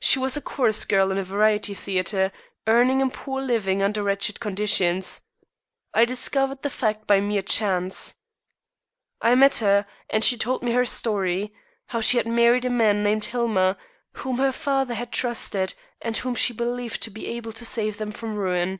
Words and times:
She 0.00 0.18
was 0.18 0.36
a 0.36 0.42
chorus 0.42 0.84
girl 0.84 1.10
in 1.12 1.16
a 1.16 1.24
variety 1.24 1.72
theatre, 1.72 2.30
earning 2.66 3.00
a 3.00 3.08
poor 3.08 3.40
living 3.40 3.82
under 3.82 4.02
wretched 4.02 4.38
conditions. 4.38 5.22
I 5.94 6.04
discovered 6.04 6.60
the 6.60 6.68
fact 6.68 7.06
by 7.06 7.20
mere 7.22 7.40
chance. 7.40 8.16
I 9.22 9.34
met 9.34 9.56
her, 9.64 9.86
and 10.10 10.22
she 10.22 10.36
told 10.36 10.62
me 10.62 10.72
her 10.72 10.84
story 10.84 11.54
how 11.86 12.02
she 12.02 12.18
had 12.18 12.26
married 12.26 12.66
a 12.66 12.68
man 12.68 13.02
named 13.02 13.24
Hillmer, 13.24 13.78
whom 14.16 14.36
her 14.36 14.52
father 14.52 14.92
had 14.92 15.10
trusted, 15.10 15.72
and 16.02 16.18
whom 16.18 16.34
she 16.34 16.52
believed 16.52 17.00
to 17.04 17.10
be 17.10 17.26
able 17.28 17.52
to 17.52 17.64
save 17.64 17.96
them 17.96 18.10
from 18.12 18.34
ruin. 18.36 18.78